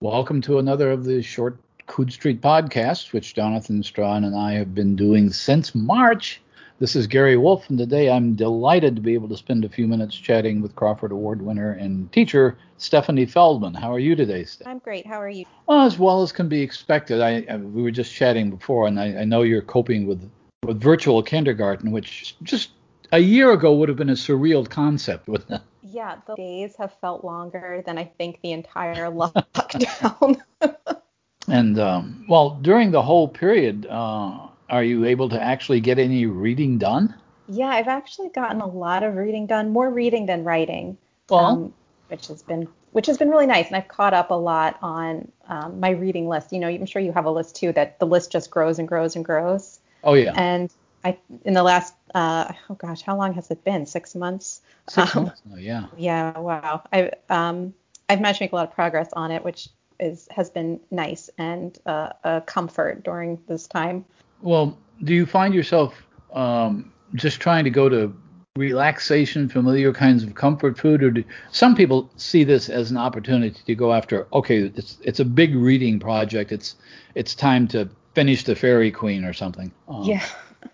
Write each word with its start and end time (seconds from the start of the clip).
Welcome 0.00 0.40
to 0.42 0.60
another 0.60 0.92
of 0.92 1.02
the 1.02 1.20
short 1.22 1.58
Coode 1.88 2.12
Street 2.12 2.40
podcasts, 2.40 3.12
which 3.12 3.34
Jonathan 3.34 3.82
Strahan 3.82 4.22
and 4.22 4.36
I 4.36 4.52
have 4.52 4.72
been 4.72 4.94
doing 4.94 5.28
since 5.30 5.74
March. 5.74 6.40
This 6.78 6.94
is 6.94 7.08
Gary 7.08 7.36
Wolfe, 7.36 7.68
and 7.68 7.76
today 7.76 8.08
I'm 8.08 8.36
delighted 8.36 8.94
to 8.94 9.02
be 9.02 9.14
able 9.14 9.28
to 9.28 9.36
spend 9.36 9.64
a 9.64 9.68
few 9.68 9.88
minutes 9.88 10.14
chatting 10.14 10.62
with 10.62 10.76
Crawford 10.76 11.10
Award 11.10 11.42
winner 11.42 11.72
and 11.72 12.12
teacher 12.12 12.56
Stephanie 12.76 13.26
Feldman. 13.26 13.74
How 13.74 13.92
are 13.92 13.98
you 13.98 14.14
today, 14.14 14.44
Steph? 14.44 14.68
I'm 14.68 14.78
great. 14.78 15.04
How 15.04 15.20
are 15.20 15.28
you? 15.28 15.46
Well, 15.66 15.80
as 15.80 15.98
well 15.98 16.22
as 16.22 16.30
can 16.30 16.48
be 16.48 16.62
expected. 16.62 17.20
I, 17.20 17.44
I 17.50 17.56
we 17.56 17.82
were 17.82 17.90
just 17.90 18.14
chatting 18.14 18.50
before, 18.50 18.86
and 18.86 19.00
I, 19.00 19.22
I 19.22 19.24
know 19.24 19.42
you're 19.42 19.62
coping 19.62 20.06
with 20.06 20.30
with 20.62 20.80
virtual 20.80 21.24
kindergarten, 21.24 21.90
which 21.90 22.36
just 22.44 22.70
a 23.12 23.18
year 23.18 23.52
ago 23.52 23.74
would 23.74 23.88
have 23.88 23.98
been 23.98 24.10
a 24.10 24.14
surreal 24.14 24.68
concept, 24.68 25.28
wouldn't 25.28 25.50
it? 25.50 25.60
Yeah, 25.82 26.16
the 26.26 26.34
days 26.34 26.74
have 26.78 26.92
felt 27.00 27.24
longer 27.24 27.82
than 27.84 27.98
I 27.98 28.04
think 28.04 28.40
the 28.42 28.52
entire 28.52 28.94
lockdown. 29.10 30.40
and 31.48 31.78
um, 31.78 32.26
well, 32.28 32.58
during 32.60 32.90
the 32.90 33.02
whole 33.02 33.28
period, 33.28 33.86
uh, 33.86 34.48
are 34.68 34.84
you 34.84 35.04
able 35.06 35.28
to 35.30 35.42
actually 35.42 35.80
get 35.80 35.98
any 35.98 36.26
reading 36.26 36.78
done? 36.78 37.14
Yeah, 37.48 37.68
I've 37.68 37.88
actually 37.88 38.28
gotten 38.28 38.60
a 38.60 38.66
lot 38.66 39.02
of 39.02 39.16
reading 39.16 39.46
done, 39.46 39.70
more 39.70 39.88
reading 39.88 40.26
than 40.26 40.44
writing, 40.44 40.98
well, 41.30 41.46
um, 41.46 41.74
which 42.08 42.26
has 42.28 42.42
been 42.42 42.68
which 42.92 43.06
has 43.06 43.16
been 43.16 43.30
really 43.30 43.46
nice. 43.46 43.68
And 43.68 43.76
I've 43.76 43.88
caught 43.88 44.14
up 44.14 44.30
a 44.30 44.34
lot 44.34 44.78
on 44.82 45.30
um, 45.46 45.80
my 45.80 45.90
reading 45.90 46.28
list. 46.28 46.52
You 46.52 46.58
know, 46.58 46.68
I'm 46.68 46.86
sure 46.86 47.00
you 47.00 47.12
have 47.12 47.24
a 47.24 47.30
list 47.30 47.56
too 47.56 47.72
that 47.72 47.98
the 47.98 48.06
list 48.06 48.32
just 48.32 48.50
grows 48.50 48.78
and 48.78 48.86
grows 48.86 49.16
and 49.16 49.24
grows. 49.24 49.80
Oh 50.04 50.14
yeah. 50.14 50.32
And 50.36 50.70
I 51.04 51.16
in 51.44 51.54
the 51.54 51.62
last 51.62 51.94
uh, 52.14 52.52
oh 52.70 52.74
gosh, 52.74 53.02
how 53.02 53.16
long 53.16 53.34
has 53.34 53.50
it 53.50 53.64
been? 53.64 53.86
Six 53.86 54.14
months. 54.14 54.62
Six 54.88 55.16
um, 55.16 55.24
months. 55.24 55.42
Oh, 55.52 55.56
yeah. 55.56 55.86
Yeah. 55.96 56.38
Wow. 56.38 56.82
I 56.92 57.10
um 57.28 57.74
I've 58.08 58.20
managed 58.20 58.38
to 58.38 58.44
make 58.44 58.52
a 58.52 58.56
lot 58.56 58.68
of 58.68 58.74
progress 58.74 59.10
on 59.12 59.30
it, 59.30 59.44
which 59.44 59.68
is 60.00 60.28
has 60.30 60.50
been 60.50 60.80
nice 60.90 61.30
and 61.38 61.78
uh, 61.86 62.10
a 62.24 62.40
comfort 62.40 63.02
during 63.02 63.38
this 63.46 63.66
time. 63.66 64.04
Well, 64.40 64.78
do 65.02 65.14
you 65.14 65.26
find 65.26 65.54
yourself 65.54 66.02
um, 66.32 66.92
just 67.14 67.40
trying 67.40 67.64
to 67.64 67.70
go 67.70 67.88
to 67.88 68.14
relaxation, 68.56 69.48
familiar 69.48 69.92
kinds 69.92 70.22
of 70.22 70.34
comfort 70.34 70.78
food, 70.78 71.02
or 71.02 71.10
do 71.10 71.24
some 71.52 71.74
people 71.74 72.10
see 72.16 72.44
this 72.44 72.68
as 72.68 72.90
an 72.90 72.96
opportunity 72.96 73.60
to 73.66 73.74
go 73.74 73.92
after? 73.92 74.26
Okay, 74.32 74.58
it's 74.74 74.98
it's 75.02 75.20
a 75.20 75.24
big 75.24 75.54
reading 75.54 76.00
project. 76.00 76.52
It's 76.52 76.76
it's 77.14 77.34
time 77.34 77.68
to 77.68 77.88
finish 78.14 78.44
the 78.44 78.54
Faerie 78.54 78.90
Queene 78.92 79.24
or 79.24 79.32
something. 79.32 79.72
Um, 79.88 80.02
yeah. 80.04 80.24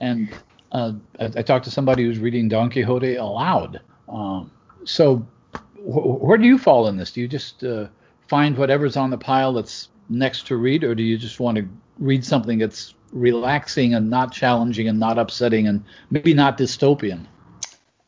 And 0.01 0.31
uh, 0.75 0.93
I, 1.21 1.25
I, 1.25 1.43
talked 1.43 1.65
to 1.67 1.71
somebody 1.71 2.03
who's 2.03 2.19
reading 2.19 2.49
Don 2.49 2.69
Quixote 2.69 3.15
aloud. 3.15 3.81
Um, 4.09 4.51
so 4.85 5.19
wh- 5.77 6.23
where 6.23 6.37
do 6.37 6.47
you 6.47 6.59
fall 6.59 6.89
in 6.89 6.97
this? 6.97 7.13
Do 7.13 7.21
you 7.21 7.29
just 7.29 7.63
uh, 7.63 7.87
find 8.29 8.59
whatever's 8.59 8.97
on 8.97 9.11
the 9.11 9.17
pile 9.17 9.53
that's 9.53 9.89
next 10.09 10.49
to 10.49 10.57
read, 10.57 10.83
or 10.85 10.95
do 10.95 11.03
you 11.03 11.17
just 11.17 11.39
want 11.39 11.57
to 11.57 11.69
read 11.99 12.25
something 12.25 12.59
that's 12.59 12.95
relaxing 13.13 13.95
and 13.95 14.11
not 14.11 14.33
challenging 14.33 14.89
and 14.89 14.99
not 14.99 15.17
upsetting 15.17 15.69
and 15.69 15.85
maybe 16.11 16.35
not 16.35 16.59
dystopian? 16.59 17.25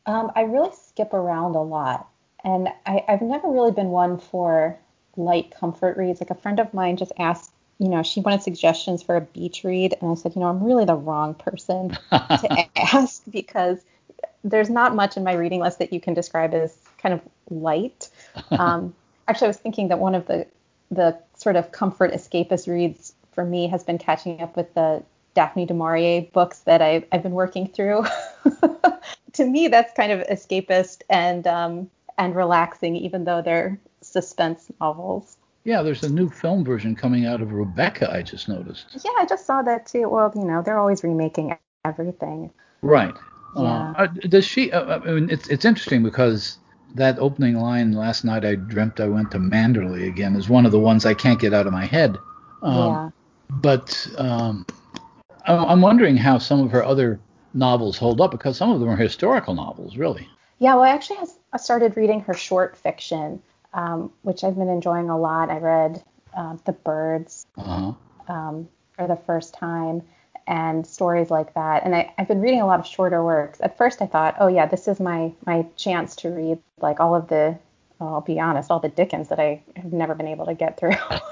Um, 0.05 0.31
I 0.35 0.41
really 0.41 0.71
skip 0.87 1.13
around 1.13 1.55
a 1.55 1.61
lot, 1.61 2.09
and 2.43 2.67
I, 2.85 3.03
I've 3.07 3.21
never 3.21 3.49
really 3.49 3.71
been 3.71 3.89
one 3.89 4.19
for 4.19 4.77
light 5.15 5.53
comfort 5.57 5.97
reads. 5.97 6.19
Like 6.19 6.31
a 6.31 6.35
friend 6.35 6.59
of 6.59 6.73
mine 6.73 6.97
just 6.97 7.13
asked, 7.17 7.51
you 7.79 7.89
know, 7.89 8.01
she 8.03 8.21
wanted 8.21 8.41
suggestions 8.41 9.03
for 9.03 9.15
a 9.15 9.21
beach 9.21 9.63
read, 9.63 9.95
and 10.01 10.11
I 10.11 10.15
said, 10.15 10.35
you 10.35 10.41
know, 10.41 10.47
I'm 10.47 10.63
really 10.63 10.85
the 10.85 10.95
wrong 10.95 11.35
person 11.35 11.89
to 12.11 12.67
ask 12.75 13.21
because 13.29 13.79
there's 14.43 14.69
not 14.69 14.95
much 14.95 15.17
in 15.17 15.23
my 15.23 15.33
reading 15.33 15.59
list 15.59 15.79
that 15.79 15.93
you 15.93 15.99
can 15.99 16.13
describe 16.13 16.53
as 16.53 16.77
kind 16.97 17.13
of 17.13 17.21
light. 17.49 18.09
Um, 18.51 18.95
actually, 19.27 19.45
I 19.45 19.49
was 19.49 19.57
thinking 19.57 19.89
that 19.89 19.99
one 19.99 20.15
of 20.15 20.25
the 20.27 20.47
the 20.89 21.19
sort 21.35 21.57
of 21.57 21.71
comfort 21.73 22.13
escapist 22.13 22.65
reads 22.67 23.13
for 23.33 23.43
me 23.43 23.67
has 23.67 23.83
been 23.83 23.97
catching 23.97 24.41
up 24.41 24.55
with 24.55 24.73
the 24.73 25.03
Daphne 25.33 25.65
du 25.65 25.73
Maurier 25.73 26.21
books 26.31 26.59
that 26.59 26.81
I've, 26.81 27.03
I've 27.11 27.21
been 27.21 27.33
working 27.33 27.67
through. 27.67 28.05
to 29.33 29.45
me, 29.45 29.67
that's 29.67 29.93
kind 29.93 30.11
of 30.11 30.25
escapist 30.27 31.01
and 31.09 31.45
um, 31.45 31.89
and 32.17 32.35
relaxing, 32.35 32.95
even 32.95 33.25
though 33.25 33.41
they're 33.41 33.77
suspense 34.01 34.71
novels. 34.79 35.37
Yeah, 35.67 35.81
there's 35.81 36.01
a 36.03 36.09
new 36.09 36.29
film 36.29 36.63
version 36.63 36.95
coming 36.95 37.25
out 37.25 37.41
of 37.41 37.51
Rebecca. 37.51 38.09
I 38.09 38.21
just 38.21 38.47
noticed. 38.47 38.85
Yeah, 39.03 39.11
I 39.17 39.25
just 39.25 39.45
saw 39.45 39.61
that 39.63 39.85
too. 39.85 40.07
Well, 40.07 40.31
you 40.33 40.45
know, 40.45 40.61
they're 40.61 40.79
always 40.79 41.03
remaking 41.03 41.57
everything. 41.83 42.51
Right. 42.81 43.13
Yeah. 43.53 43.93
Uh, 43.97 44.07
does 44.29 44.45
she? 44.45 44.71
Uh, 44.71 45.01
I 45.01 45.11
mean, 45.11 45.29
it's 45.29 45.49
it's 45.49 45.65
interesting 45.65 46.03
because 46.03 46.59
that 46.95 47.19
opening 47.19 47.55
line 47.55 47.91
last 47.91 48.23
night 48.23 48.45
I 48.45 48.55
dreamt 48.55 49.01
I 49.01 49.09
went 49.09 49.29
to 49.31 49.39
Manderley 49.39 50.07
again 50.07 50.37
is 50.37 50.47
one 50.47 50.65
of 50.65 50.71
the 50.71 50.79
ones 50.79 51.05
I 51.05 51.13
can't 51.13 51.37
get 51.37 51.53
out 51.53 51.67
of 51.67 51.73
my 51.73 51.85
head. 51.85 52.15
Um, 52.61 52.77
yeah. 52.77 53.09
But 53.49 54.07
um, 54.17 54.65
I'm 55.45 55.81
wondering 55.81 56.15
how 56.15 56.37
some 56.37 56.61
of 56.61 56.71
her 56.71 56.85
other 56.85 57.19
novels 57.53 57.97
hold 57.97 58.21
up 58.21 58.31
because 58.31 58.55
some 58.55 58.71
of 58.71 58.79
them 58.79 58.87
are 58.87 58.95
historical 58.95 59.53
novels, 59.53 59.97
really. 59.97 60.29
Yeah, 60.59 60.75
well, 60.75 60.85
I 60.85 60.89
actually 60.91 61.17
has, 61.17 61.37
I 61.51 61.57
started 61.57 61.97
reading 61.97 62.21
her 62.21 62.33
short 62.33 62.77
fiction, 62.77 63.41
um, 63.77 64.11
which 64.23 64.43
I've 64.43 64.57
been 64.57 64.69
enjoying 64.69 65.09
a 65.09 65.17
lot. 65.17 65.49
I 65.49 65.59
read 65.59 66.03
uh, 66.35 66.57
The 66.65 66.73
Birds 66.73 67.45
uh-huh. 67.57 67.93
um, 68.27 68.67
for 68.93 69.07
the 69.07 69.15
first 69.15 69.53
time 69.53 70.01
and 70.47 70.85
stories 70.85 71.29
like 71.29 71.53
that. 71.53 71.83
And 71.85 71.95
I, 71.95 72.11
have 72.17 72.27
been 72.27 72.41
reading 72.41 72.61
a 72.61 72.65
lot 72.65 72.79
of 72.79 72.87
shorter 72.87 73.23
works. 73.23 73.61
At 73.61 73.77
first, 73.77 74.01
I 74.01 74.07
thought, 74.07 74.35
oh 74.39 74.47
yeah, 74.47 74.65
this 74.65 74.87
is 74.87 74.99
my 74.99 75.31
my 75.45 75.65
chance 75.75 76.15
to 76.17 76.29
read 76.29 76.57
like 76.79 76.99
all 76.99 77.13
of 77.15 77.27
the, 77.27 77.57
well, 77.99 78.15
I'll 78.15 78.21
be 78.21 78.39
honest, 78.39 78.71
all 78.71 78.79
the 78.79 78.89
Dickens 78.89 79.29
that 79.29 79.39
I 79.39 79.61
have 79.75 79.93
never 79.93 80.15
been 80.15 80.27
able 80.27 80.47
to 80.47 80.55
get 80.55 80.79
through. 80.79 80.95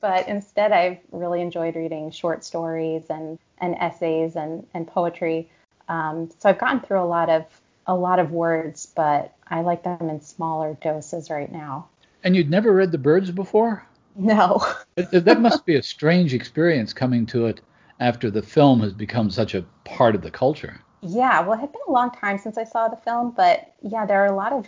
but 0.00 0.28
instead, 0.28 0.72
I've 0.72 0.98
really 1.12 1.42
enjoyed 1.42 1.76
reading 1.76 2.10
short 2.10 2.44
stories 2.44 3.04
and 3.08 3.38
and 3.58 3.76
essays 3.76 4.34
and 4.34 4.66
and 4.74 4.88
poetry. 4.88 5.48
Um, 5.88 6.28
so 6.38 6.48
I've 6.48 6.58
gotten 6.58 6.80
through 6.80 7.02
a 7.02 7.06
lot 7.06 7.30
of 7.30 7.44
a 7.86 7.94
lot 7.94 8.18
of 8.18 8.32
words, 8.32 8.86
but 8.96 9.35
I 9.48 9.60
like 9.60 9.84
them 9.84 10.08
in 10.08 10.20
smaller 10.20 10.76
doses 10.82 11.30
right 11.30 11.50
now. 11.50 11.88
And 12.24 12.34
you'd 12.34 12.50
never 12.50 12.72
read 12.72 12.92
The 12.92 12.98
Birds 12.98 13.30
before? 13.30 13.86
No. 14.16 14.64
that 14.96 15.40
must 15.40 15.66
be 15.66 15.76
a 15.76 15.82
strange 15.82 16.34
experience 16.34 16.92
coming 16.92 17.26
to 17.26 17.46
it 17.46 17.60
after 18.00 18.30
the 18.30 18.42
film 18.42 18.80
has 18.80 18.92
become 18.92 19.30
such 19.30 19.54
a 19.54 19.64
part 19.84 20.14
of 20.14 20.22
the 20.22 20.30
culture. 20.30 20.80
Yeah, 21.02 21.40
well, 21.40 21.52
it 21.52 21.60
had 21.60 21.72
been 21.72 21.82
a 21.86 21.92
long 21.92 22.10
time 22.10 22.38
since 22.38 22.58
I 22.58 22.64
saw 22.64 22.88
the 22.88 22.96
film, 22.96 23.32
but 23.36 23.74
yeah, 23.82 24.06
there 24.06 24.22
are 24.22 24.26
a 24.26 24.36
lot 24.36 24.52
of, 24.52 24.66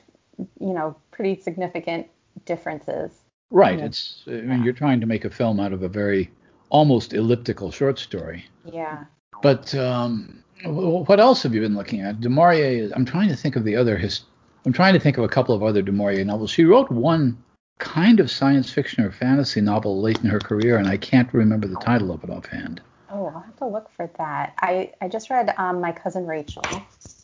you 0.60 0.72
know, 0.72 0.96
pretty 1.10 1.40
significant 1.40 2.06
differences. 2.44 3.10
Right. 3.50 3.80
It's, 3.80 4.22
I 4.26 4.32
mean, 4.32 4.62
you're 4.62 4.74
trying 4.74 5.00
to 5.00 5.06
make 5.06 5.24
a 5.24 5.30
film 5.30 5.58
out 5.58 5.72
of 5.72 5.82
a 5.82 5.88
very 5.88 6.30
almost 6.68 7.14
elliptical 7.14 7.70
short 7.70 7.98
story. 7.98 8.44
Yeah. 8.70 9.04
But 9.42 9.74
um, 9.74 10.44
what 10.64 11.20
else 11.20 11.42
have 11.42 11.54
you 11.54 11.60
been 11.60 11.76
looking 11.76 12.00
at? 12.02 12.20
Du 12.20 12.28
Maurier, 12.28 12.90
I'm 12.94 13.04
trying 13.04 13.28
to 13.28 13.36
think 13.36 13.56
of 13.56 13.64
the 13.64 13.76
other, 13.76 13.96
his, 13.96 14.20
I'm 14.66 14.72
trying 14.72 14.94
to 14.94 15.00
think 15.00 15.18
of 15.18 15.24
a 15.24 15.28
couple 15.28 15.54
of 15.54 15.62
other 15.62 15.82
Du 15.82 15.92
Maurier 15.92 16.24
novels. 16.24 16.50
She 16.50 16.64
wrote 16.64 16.90
one 16.90 17.42
kind 17.78 18.20
of 18.20 18.30
science 18.30 18.70
fiction 18.70 19.04
or 19.04 19.10
fantasy 19.10 19.60
novel 19.60 20.00
late 20.00 20.18
in 20.18 20.26
her 20.26 20.40
career, 20.40 20.76
and 20.76 20.88
I 20.88 20.96
can't 20.96 21.32
remember 21.32 21.68
the 21.68 21.76
title 21.76 22.12
of 22.12 22.22
it 22.24 22.30
offhand. 22.30 22.80
Oh, 23.10 23.26
I'll 23.26 23.40
have 23.40 23.56
to 23.56 23.66
look 23.66 23.90
for 23.90 24.10
that. 24.18 24.54
I, 24.60 24.92
I 25.00 25.08
just 25.08 25.30
read 25.30 25.54
um, 25.56 25.80
My 25.80 25.92
Cousin 25.92 26.26
Rachel. 26.26 26.62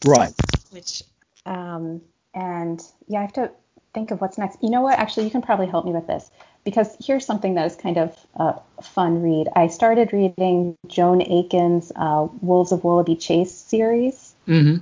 Right. 0.06 0.32
Which, 0.70 1.02
um, 1.44 2.00
and 2.32 2.82
yeah, 3.08 3.18
I 3.18 3.22
have 3.22 3.32
to 3.34 3.50
think 3.92 4.10
of 4.10 4.20
what's 4.20 4.38
next. 4.38 4.62
You 4.62 4.70
know 4.70 4.80
what? 4.80 4.98
Actually, 4.98 5.24
you 5.24 5.30
can 5.30 5.42
probably 5.42 5.66
help 5.66 5.84
me 5.84 5.92
with 5.92 6.06
this 6.06 6.30
because 6.64 6.96
here's 7.04 7.26
something 7.26 7.54
that 7.54 7.66
is 7.66 7.76
kind 7.76 7.98
of 7.98 8.16
a 8.36 8.60
fun 8.82 9.22
read. 9.22 9.48
I 9.54 9.66
started 9.66 10.12
reading 10.12 10.76
Joan 10.86 11.20
Aiken's 11.20 11.92
uh, 11.94 12.28
Wolves 12.40 12.72
of 12.72 12.82
Willoughby 12.82 13.16
Chase 13.16 13.52
series. 13.52 14.34
Mm-hmm. 14.48 14.76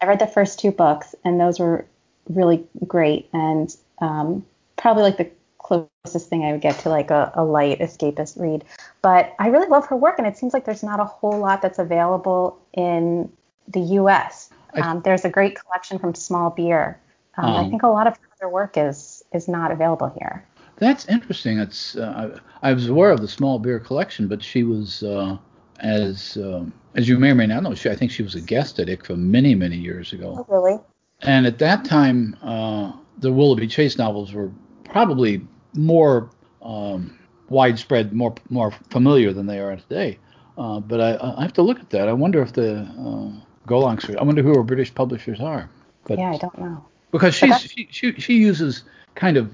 I 0.00 0.06
read 0.06 0.18
the 0.18 0.26
first 0.26 0.58
two 0.58 0.72
books, 0.72 1.14
and 1.24 1.40
those 1.40 1.58
were 1.58 1.86
really 2.28 2.64
great 2.86 3.28
and 3.32 3.76
um, 4.00 4.44
probably 4.76 5.02
like 5.02 5.16
the 5.16 5.30
closest 5.58 6.28
thing 6.28 6.44
I 6.44 6.52
would 6.52 6.60
get 6.60 6.78
to 6.80 6.88
like 6.88 7.10
a, 7.10 7.30
a 7.34 7.44
light 7.44 7.80
escapist 7.80 8.40
read. 8.40 8.64
But 9.02 9.34
I 9.38 9.48
really 9.48 9.68
love 9.68 9.86
her 9.86 9.96
work, 9.96 10.18
and 10.18 10.26
it 10.26 10.36
seems 10.36 10.52
like 10.52 10.64
there's 10.64 10.82
not 10.82 11.00
a 11.00 11.04
whole 11.04 11.38
lot 11.38 11.62
that's 11.62 11.78
available 11.78 12.58
in 12.72 13.30
the 13.68 13.80
U.S. 13.80 14.50
Um, 14.74 15.02
there's 15.02 15.24
a 15.24 15.30
great 15.30 15.58
collection 15.60 15.98
from 15.98 16.14
Small 16.14 16.50
Beer. 16.50 16.98
Um, 17.36 17.44
um, 17.44 17.66
I 17.66 17.68
think 17.68 17.82
a 17.82 17.88
lot 17.88 18.06
of 18.06 18.18
her 18.40 18.48
work 18.48 18.76
is 18.76 19.22
is 19.32 19.48
not 19.48 19.70
available 19.70 20.12
here. 20.18 20.44
That's 20.76 21.06
interesting. 21.08 21.58
It's 21.58 21.96
uh, 21.96 22.38
I, 22.62 22.70
I, 22.70 22.72
was 22.72 22.88
aware 22.88 23.10
of 23.10 23.20
the 23.20 23.28
Small 23.28 23.58
Beer 23.58 23.80
collection, 23.80 24.28
but 24.28 24.42
she 24.42 24.62
was 24.62 25.02
uh, 25.02 25.36
as 25.80 26.36
um, 26.36 26.72
as 26.94 27.08
you 27.08 27.18
may 27.18 27.30
or 27.30 27.34
may 27.34 27.46
not 27.46 27.62
know, 27.62 27.74
she 27.74 27.90
I 27.90 27.96
think 27.96 28.10
she 28.10 28.22
was 28.22 28.34
a 28.34 28.40
guest 28.40 28.78
at 28.78 28.88
ICFA 28.88 29.16
many 29.16 29.54
many 29.54 29.76
years 29.76 30.12
ago. 30.12 30.36
Oh, 30.38 30.52
really? 30.52 30.78
And 31.22 31.46
at 31.46 31.58
that 31.58 31.84
time, 31.84 32.36
uh, 32.42 32.92
the 33.18 33.32
Willoughby 33.32 33.66
Chase 33.66 33.98
novels 33.98 34.32
were 34.32 34.50
probably 34.84 35.46
more 35.74 36.30
um, 36.62 37.18
widespread, 37.48 38.12
more 38.12 38.34
more 38.50 38.70
familiar 38.90 39.32
than 39.32 39.46
they 39.46 39.58
are 39.58 39.76
today. 39.76 40.18
Uh, 40.56 40.80
but 40.80 41.00
I, 41.00 41.34
I 41.36 41.42
have 41.42 41.52
to 41.54 41.62
look 41.62 41.78
at 41.78 41.90
that. 41.90 42.08
I 42.08 42.12
wonder 42.12 42.42
if 42.42 42.52
the 42.52 42.80
uh, 42.80 43.68
Gollancz, 43.68 44.16
I 44.16 44.22
wonder 44.22 44.42
who 44.42 44.56
our 44.56 44.64
British 44.64 44.92
publishers 44.92 45.40
are. 45.40 45.70
But, 46.04 46.18
yeah, 46.18 46.32
I 46.32 46.38
don't 46.38 46.58
know. 46.58 46.84
Because 47.10 47.34
she's, 47.34 47.60
she, 47.60 47.88
she 47.90 48.12
she 48.14 48.34
uses 48.34 48.84
kind 49.14 49.36
of 49.36 49.52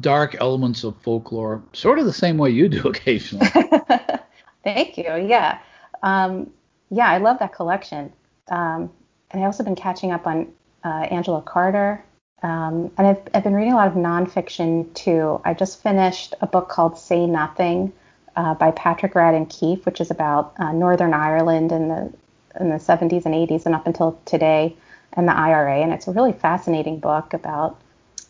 dark 0.00 0.36
elements 0.40 0.84
of 0.84 0.96
folklore, 1.02 1.62
sort 1.72 1.98
of 1.98 2.06
the 2.06 2.12
same 2.12 2.38
way 2.38 2.50
you 2.50 2.68
do 2.68 2.82
occasionally. 2.88 3.46
Thank 4.64 4.96
you. 4.96 5.04
Yeah. 5.04 5.58
Um, 6.02 6.50
yeah, 6.90 7.08
I 7.08 7.18
love 7.18 7.38
that 7.40 7.52
collection. 7.52 8.12
Um, 8.48 8.90
and 9.30 9.42
I've 9.42 9.46
also 9.46 9.64
been 9.64 9.74
catching 9.74 10.12
up 10.12 10.26
on 10.26 10.52
uh, 10.84 11.06
Angela 11.10 11.42
Carter. 11.42 12.04
Um, 12.42 12.90
and 12.98 13.06
I've, 13.06 13.22
I've 13.32 13.42
been 13.42 13.54
reading 13.54 13.72
a 13.72 13.76
lot 13.76 13.88
of 13.88 13.94
nonfiction 13.94 14.92
too. 14.94 15.40
I 15.44 15.54
just 15.54 15.82
finished 15.82 16.34
a 16.40 16.46
book 16.46 16.68
called 16.68 16.98
Say 16.98 17.26
Nothing 17.26 17.92
uh, 18.36 18.54
by 18.54 18.70
Patrick 18.72 19.14
Radden 19.14 19.48
Keefe, 19.48 19.86
which 19.86 20.00
is 20.00 20.10
about 20.10 20.52
uh, 20.58 20.72
Northern 20.72 21.14
Ireland 21.14 21.72
in 21.72 21.88
the 21.88 22.12
in 22.60 22.68
the 22.68 22.76
70s 22.76 23.26
and 23.26 23.34
80s 23.34 23.66
and 23.66 23.74
up 23.74 23.84
until 23.84 24.20
today, 24.26 24.76
and 25.14 25.26
the 25.26 25.36
IRA. 25.36 25.80
And 25.80 25.92
it's 25.92 26.06
a 26.06 26.12
really 26.12 26.32
fascinating 26.32 27.00
book 27.00 27.32
about 27.32 27.80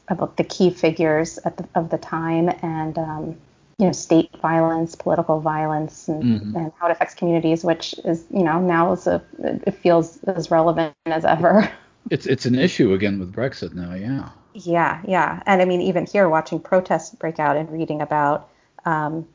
about 0.09 0.37
the 0.37 0.45
key 0.45 0.71
figures 0.71 1.37
the, 1.45 1.67
of 1.75 1.91
the 1.91 1.99
time 1.99 2.51
and 2.63 2.99
um, 2.99 3.37
you 3.79 3.87
know 3.87 3.93
state 3.93 4.31
violence, 4.41 4.95
political 4.95 5.41
violence, 5.41 6.09
and, 6.09 6.23
mm-hmm. 6.23 6.57
and, 6.57 6.73
how 6.79 6.87
it 6.87 6.93
affects 6.93 7.15
communities, 7.15 7.65
which 7.65 7.95
is 8.05 8.25
you 8.31 8.43
know 8.43 8.61
now 8.61 8.93
is 8.93 9.07
a 9.07 9.23
it 9.43 9.75
feels 9.75 10.23
as 10.25 10.51
relevant 10.51 10.95
as 11.07 11.25
ever. 11.25 11.71
It's 12.11 12.27
it's 12.27 12.47
an 12.47 12.55
issue 12.55 12.93
again 12.93 13.19
with 13.19 13.33
Brexit 13.33 13.75
now, 13.75 13.95
yeah. 13.95 14.31
Yeah, 14.53 15.03
yeah, 15.07 15.43
and 15.47 15.61
I 15.61 15.65
mean 15.65 15.81
even 15.81 16.07
here 16.07 16.29
watching 16.29 16.61
protests 16.61 17.15
break 17.15 17.39
out 17.39 17.57
and 17.57 17.71
reading 17.71 18.01
about. 18.01 18.49
Um, 18.85 19.27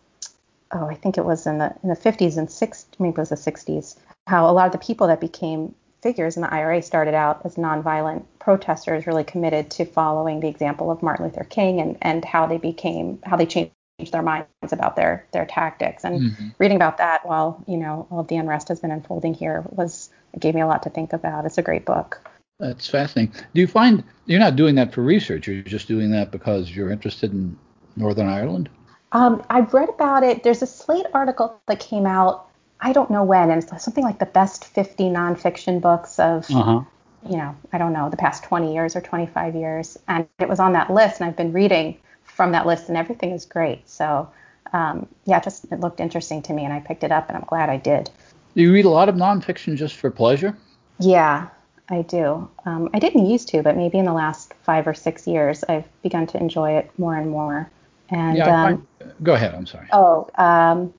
oh, 0.72 0.86
I 0.86 0.96
think 0.96 1.18
it 1.18 1.26
was 1.26 1.48
in 1.48 1.58
the 1.58 1.74
in 1.84 1.90
the 1.90 1.96
50s 1.96 2.38
and 2.38 2.48
60s, 2.48 2.86
maybe 3.00 3.12
it 3.12 3.18
was 3.18 3.30
the 3.30 3.36
60s, 3.36 3.98
how 4.28 4.50
a 4.50 4.54
lot 4.54 4.68
of 4.68 4.72
the 4.72 4.78
people 4.86 5.08
that 5.08 5.20
became 5.20 5.74
figures 6.02 6.38
in 6.38 6.42
the 6.42 6.54
IRA 6.54 6.82
started 6.82 7.14
out 7.14 7.42
as 7.46 7.56
nonviolent 7.56 8.24
protesters, 8.40 9.06
really 9.06 9.24
committed 9.24 9.70
to 9.72 9.86
following 9.86 10.40
the 10.40 10.48
example 10.48 10.92
of 10.92 11.04
Martin 11.04 11.26
Luther 11.26 11.44
King 11.44 11.82
and, 11.82 11.98
and 12.02 12.24
how 12.24 12.46
they 12.46 12.58
became 12.58 13.20
how 13.24 13.36
they 13.36 13.46
changed 13.46 13.74
their 14.12 14.22
minds 14.22 14.48
about 14.72 14.96
their 14.96 15.26
their 15.34 15.46
tactics. 15.46 16.04
And 16.04 16.22
mm-hmm. 16.22 16.48
reading 16.58 16.78
about 16.78 16.98
that 16.98 17.26
while 17.26 17.64
you 17.68 17.78
know 17.78 18.08
all 18.10 18.22
of 18.22 18.28
the 18.28 18.38
unrest 18.38 18.70
has 18.70 18.80
been 18.80 18.92
unfolding 18.92 19.34
here 19.34 19.64
was 19.70 20.10
gave 20.38 20.56
me 20.56 20.62
a 20.62 20.68
lot 20.68 20.84
to 20.84 20.90
think 20.90 21.14
about. 21.14 21.46
It's 21.46 21.58
a 21.58 21.64
great 21.64 21.86
book. 21.86 22.22
That's 22.60 22.88
fascinating. 22.88 23.34
Do 23.54 23.62
you 23.62 23.68
find 23.68 24.04
you're 24.26 24.40
not 24.40 24.56
doing 24.56 24.76
that 24.76 24.94
for 24.94 25.02
research? 25.02 25.48
You're 25.48 25.62
just 25.62 25.88
doing 25.88 26.12
that 26.12 26.32
because 26.32 26.70
you're 26.70 26.92
interested 26.92 27.32
in 27.32 27.58
Northern 27.96 28.28
Ireland? 28.28 28.70
Um, 29.12 29.44
I've 29.50 29.74
read 29.74 29.90
about 29.90 30.24
it. 30.24 30.44
There's 30.44 30.62
a 30.62 30.68
Slate 30.68 31.08
article 31.14 31.60
that 31.68 31.80
came 31.80 32.06
out 32.06 32.50
I 32.82 32.94
don't 32.94 33.12
know 33.12 33.24
when, 33.24 33.52
and 33.52 33.62
it's 33.62 33.84
something 33.84 34.04
like 34.04 34.20
the 34.20 34.26
best 34.26 34.66
50 34.66 35.06
nonfiction 35.06 35.82
books 35.82 36.18
of, 36.18 36.50
uh-huh. 36.50 36.82
you 37.30 37.38
know, 37.38 37.56
I 37.74 37.78
don't 37.78 37.92
know, 37.92 38.10
the 38.10 38.18
past 38.18 38.44
20 38.44 38.74
years 38.74 38.96
or 38.96 39.02
25 39.02 39.56
years. 39.56 39.98
And 40.08 40.28
it 40.40 40.48
was 40.48 40.60
on 40.60 40.74
that 40.74 40.92
list, 40.92 41.20
and 41.20 41.30
I've 41.30 41.36
been 41.36 41.52
reading 41.52 41.98
from 42.24 42.54
that 42.54 42.66
list, 42.66 42.88
and 42.88 42.98
everything 42.98 43.32
is 43.32 43.46
great. 43.46 43.90
So, 43.90 44.30
um, 44.72 45.08
yeah, 45.26 45.42
just 45.42 45.66
it 45.72 45.82
looked 45.82 46.00
interesting 46.00 46.42
to 46.44 46.54
me, 46.54 46.64
and 46.64 46.74
I 46.74 46.80
picked 46.80 47.04
it 47.04 47.12
up, 47.12 47.28
and 47.28 47.38
I'm 47.38 47.44
glad 47.46 47.70
I 47.70 47.78
did. 47.78 48.10
Do 48.56 48.62
you 48.62 48.72
read 48.72 48.86
a 48.86 48.90
lot 48.90 49.10
of 49.10 49.16
nonfiction 49.16 49.76
just 49.76 49.96
for 49.96 50.10
pleasure? 50.10 50.58
Yeah, 51.00 51.50
I 51.90 52.04
do. 52.04 52.48
Um, 52.66 52.90
I 52.94 53.00
didn't 53.00 53.26
used 53.26 53.48
to, 53.50 53.64
but 53.64 53.76
maybe 53.76 53.98
in 53.98 54.06
the 54.06 54.14
last 54.14 54.54
five 54.64 54.88
or 54.88 54.94
six 54.94 55.26
years, 55.26 55.64
I've 55.68 55.86
begun 56.04 56.28
to 56.28 56.38
enjoy 56.38 56.74
it 56.74 56.92
more 56.98 57.16
and 57.16 57.32
more. 57.32 57.70
And 58.10 58.38
yeah, 58.38 58.66
um, 58.66 58.88
go 59.24 59.34
ahead. 59.34 59.56
I'm 59.56 59.66
sorry. 59.66 59.88
Oh, 59.92 60.30
um, 60.36 60.94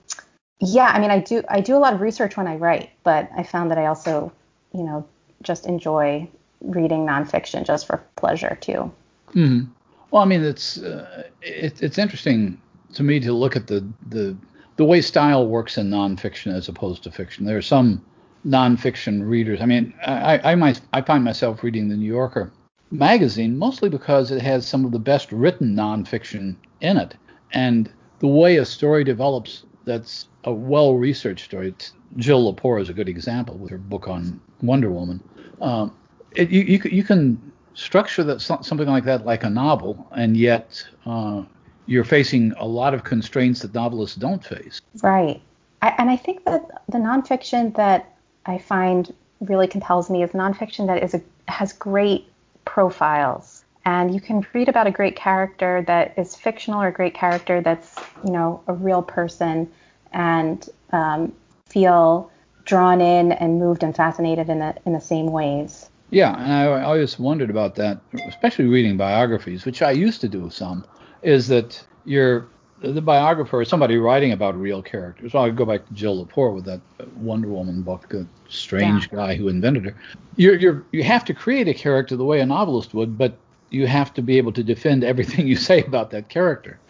yeah, 0.61 0.91
I 0.93 1.01
mean, 1.01 1.11
I 1.11 1.21
do 1.21 1.43
I 1.49 1.61
do 1.61 1.77
a 1.77 1.79
lot 1.79 1.95
of 1.95 2.01
research 2.01 2.37
when 2.37 2.47
I 2.47 2.57
write, 2.57 2.91
but 3.03 3.31
I 3.37 3.43
found 3.43 3.71
that 3.71 3.79
I 3.79 3.87
also, 3.87 4.33
you 4.73 4.83
know, 4.83 5.07
just 5.43 5.67
enjoy 5.67 6.29
reading 6.61 7.07
nonfiction 7.07 7.65
just 7.65 7.87
for 7.87 8.03
pleasure 8.17 8.59
too. 8.61 8.93
Mm-hmm. 9.31 9.71
Well, 10.11 10.23
I 10.23 10.27
mean, 10.27 10.43
it's 10.43 10.79
uh, 10.79 11.25
it, 11.41 11.83
it's 11.83 11.99
interesting 11.99 12.61
to 12.95 13.03
me 13.03 13.21
to 13.21 13.33
look 13.33 13.57
at 13.57 13.69
the 13.69 13.85
the 14.09 14.37
the 14.77 14.85
way 14.85 15.01
style 15.01 15.47
works 15.47 15.79
in 15.79 15.91
nonfiction 15.91 16.55
as 16.55 16.69
opposed 16.69 17.05
to 17.05 17.11
fiction. 17.11 17.45
There 17.45 17.57
are 17.57 17.63
some 17.63 18.05
nonfiction 18.47 19.29
readers. 19.29 19.61
I 19.61 19.67
mean, 19.67 19.95
I 20.07 20.53
I, 20.53 20.75
I 20.93 21.03
find 21.03 21.25
myself 21.25 21.63
reading 21.63 21.89
the 21.89 21.97
New 21.97 22.07
Yorker 22.07 22.53
magazine 22.91 23.57
mostly 23.57 23.89
because 23.89 24.31
it 24.33 24.43
has 24.43 24.67
some 24.67 24.85
of 24.85 24.91
the 24.91 24.99
best 24.99 25.31
written 25.31 25.75
nonfiction 25.75 26.57
in 26.81 26.97
it, 26.97 27.17
and 27.53 27.91
the 28.21 28.27
way 28.27 28.57
a 28.57 28.65
story 28.65 29.05
develops 29.05 29.65
that's 29.85 30.29
a 30.45 30.53
well 30.53 30.95
researched 30.95 31.47
story. 31.47 31.75
Jill 32.17 32.53
Lepore 32.53 32.81
is 32.81 32.89
a 32.89 32.93
good 32.93 33.09
example 33.09 33.57
with 33.57 33.71
her 33.71 33.79
book 33.79 34.09
on 34.09 34.41
Wonder 34.63 34.91
Woman. 34.91 35.23
Um, 35.61 35.95
it, 36.33 36.51
you, 36.51 36.63
you, 36.63 36.81
you, 36.91 37.05
can 37.05 37.53
structure 37.75 38.25
that 38.25 38.41
something 38.41 38.89
like 38.89 39.05
that 39.05 39.25
like 39.25 39.45
a 39.45 39.51
novel, 39.51 40.09
and 40.13 40.37
yet 40.37 40.85
uh, 41.07 41.43
you're 41.87 42.05
facing 42.05 42.53
a 42.59 42.67
lot 42.67 42.95
of 42.95 43.05
constraints 43.05 43.61
that 43.61 43.75
novelists 43.75 44.17
don't 44.17 44.45
face. 44.45 44.81
Right. 45.03 45.41
I, 45.83 45.95
and 45.99 46.11
I 46.11 46.17
think 46.17 46.45
that 46.45 46.83
the 46.89 46.99
nonfiction 46.99 47.75
that 47.77 48.17
I 48.51 48.59
find 48.59 49.15
really 49.41 49.69
compels 49.69 50.11
me 50.11 50.23
is 50.23 50.31
nonfiction 50.31 50.87
that 50.89 51.03
is 51.03 51.15
a, 51.15 51.23
has 51.49 51.73
great 51.73 52.27
profiles. 52.65 53.65
And 53.85 54.15
you 54.15 54.21
can 54.21 54.47
read 54.53 54.69
about 54.69 54.87
a 54.87 54.91
great 54.91 55.17
character 55.17 55.83
that 55.87 56.15
is 56.19 56.35
fictional 56.35 56.83
or 56.83 56.89
a 56.89 56.93
great 56.93 57.15
character 57.15 57.61
that's, 57.63 57.95
you 58.25 58.33
know, 58.33 58.63
a 58.67 58.75
real 58.75 59.03
person 59.03 59.71
and 60.13 60.69
um, 60.93 61.33
feel 61.67 62.31
drawn 62.65 63.01
in 63.01 63.33
and 63.33 63.59
moved 63.59 63.83
and 63.83 63.97
fascinated 63.97 64.51
in 64.51 64.59
the 64.59 64.77
in 64.85 64.93
the 64.93 65.01
same 65.01 65.27
ways. 65.27 65.89
Yeah, 66.11 66.37
and 66.37 66.53
I 66.53 66.83
always 66.83 67.19
wondered 67.19 67.51
about 67.51 67.77
that, 67.77 68.01
especially 68.29 68.67
reading 68.67 68.97
biographies, 68.97 69.65
which 69.65 69.81
I 69.81 69.93
used 69.93 70.21
to 70.23 70.29
do 70.29 70.51
some. 70.51 70.85
Is 71.23 71.49
that 71.49 71.83
you're 72.05 72.49
the 72.81 73.01
biographer 73.03 73.61
or 73.61 73.65
somebody 73.65 73.97
writing 73.99 74.33
about 74.33 74.57
real 74.57 74.83
characters. 74.83 75.35
Well, 75.35 75.45
I 75.45 75.51
go 75.51 75.65
back 75.65 75.87
to 75.87 75.95
Jill 75.95 76.25
Lepore 76.25 76.55
with 76.55 76.65
that 76.65 76.81
Wonder 77.17 77.49
Woman 77.49 77.83
book, 77.83 78.09
the 78.09 78.27
strange 78.49 79.09
yeah. 79.13 79.17
guy 79.17 79.35
who 79.35 79.49
invented 79.49 79.85
her. 79.85 79.95
You're, 80.37 80.57
you're 80.57 80.85
you 80.93 81.03
have 81.03 81.25
to 81.27 81.35
create 81.35 81.69
a 81.69 81.75
character 81.75 82.17
the 82.17 82.25
way 82.25 82.41
a 82.41 82.47
novelist 82.47 82.95
would, 82.95 83.19
but 83.19 83.37
you 83.71 83.87
have 83.87 84.15
to 84.15 84.23
be 84.23 84.39
able 84.39 84.53
to 84.53 84.63
defend 84.63 85.05
everything 85.05 85.47
you 85.47 85.57
say 85.57 85.83
about 85.85 86.11
that 86.11 86.29
character. 86.29 86.79